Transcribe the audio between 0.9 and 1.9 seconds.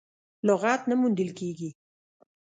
موندل کېږي.